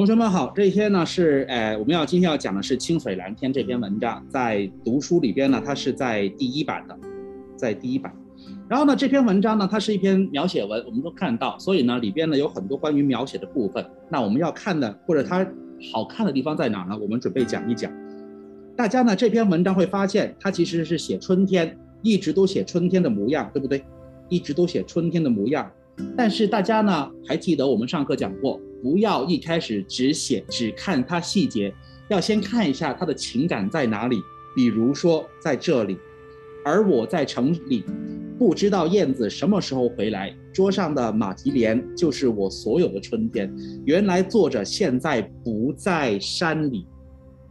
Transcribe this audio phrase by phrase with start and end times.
[0.00, 6.98] 同学们好，这一篇呢是呃我们要今天要讲的是《清水蓝天》这篇文章，在读书里边呢，它是在第一版的，
[7.54, 8.10] 在第一版。
[8.66, 13.84] 然后呢，这篇文章呢，它是一篇描写文，我们都看到，所以呢，里边呢有很多关于描写的部分。
[14.08, 15.46] 那我们要看的或者它
[15.92, 16.96] 好看的地方在哪呢？
[16.98, 17.92] 我们准备讲一讲。
[18.74, 23.84] 大家呢这篇文章会发现，它其实是写春天，一直都写春天的模样，对不对？
[24.30, 25.70] 一直都写春天的模样。
[26.16, 31.72] 但是大家呢还记得我们上课讲过，不要一开始只写只看它细节，
[32.08, 34.20] 要先看一下它的情感在哪里。
[34.54, 35.96] 比如说在这里，
[36.64, 37.84] 而我在城里，
[38.38, 40.34] 不知道燕子什么时候回来。
[40.52, 43.54] 桌上的马蹄莲就是我所有的春天。
[43.84, 46.86] 原来作者现在不在山里，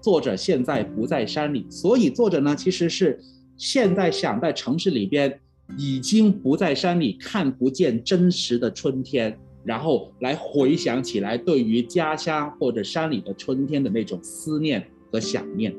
[0.00, 3.18] 作者现在不在山里，所以作者呢其实是
[3.56, 5.40] 现在想在城市里边。
[5.78, 9.34] 已经不在山里，看不见真实的春天，
[9.64, 15.74] 然后来回想起来对于家乡或者山里的春天的那种思念和想念。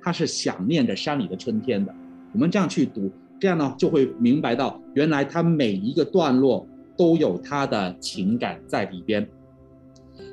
[0.00, 1.94] 他是想念着山里的春天的。
[2.32, 9.28] 我们这样去读，这样呢就会明白到，原来他每一个段落都有他的情感在里边。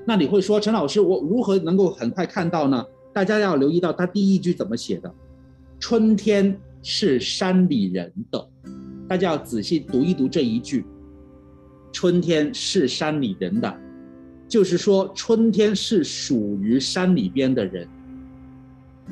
[0.06, 2.86] 那你会说，陈老师，我如何能够很快看到呢？
[3.14, 5.14] 大家要留意到他第一句怎么写的，
[5.80, 6.58] 春天。
[6.84, 8.50] 是山里人的，
[9.10, 10.86] 大家要仔细读一读这一句。
[11.98, 13.76] 春天是山里人的，
[14.48, 17.88] 就是说春天是属于山里边的人，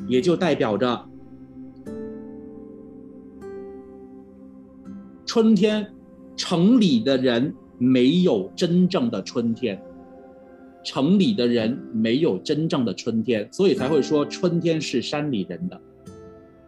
[0.06, 1.04] 也就代表着
[5.26, 5.84] 春天，
[6.36, 9.82] 城里的人没有真正的春天，
[10.84, 15.80] 城里的人没有真正的春天，所以才会说春天是山里人的。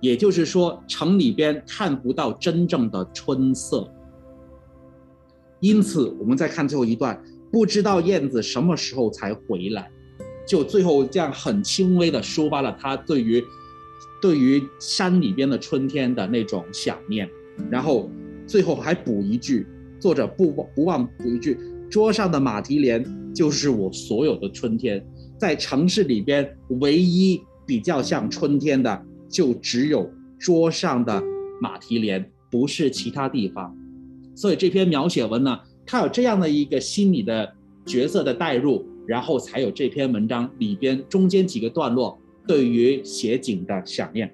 [0.00, 3.88] 也就是说，城里边看不到真正的春色，
[5.60, 7.20] 因此我们再看最后一段，
[7.50, 9.90] 不知道燕子什么时候才回来，
[10.46, 13.42] 就最后这样很轻微的抒发了他对于
[14.20, 17.28] 对于山里边的春天的那种想念，
[17.70, 18.10] 然后
[18.46, 19.66] 最后还补一句，
[19.98, 21.58] 作者不不忘补一句，
[21.90, 23.04] 桌上的马蹄莲
[23.34, 25.04] 就是我所有的春天，
[25.38, 29.04] 在城市里边唯一比较像春天的。
[29.30, 31.22] 就只有桌上的
[31.60, 33.76] 马蹄莲，不是其他地方。
[34.38, 37.52] 所以这篇描写文呢，它有这样的一个心理的
[37.84, 42.16] 角色的代入，然后才有这篇文章里边中间几个段落
[42.46, 44.32] 对于写景的想念。